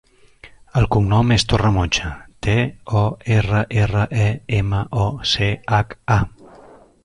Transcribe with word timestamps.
El 0.79 0.87
cognom 0.95 1.33
és 1.35 1.45
Torremocha: 1.51 2.09
te, 2.47 2.57
o, 3.03 3.05
erra, 3.37 3.61
erra, 3.85 4.09
e, 4.25 4.29
ema, 4.63 4.83
o, 5.07 5.07
ce, 5.35 5.55
hac, 5.77 5.97
a. 6.19 6.23